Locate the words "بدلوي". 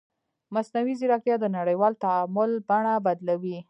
3.05-3.57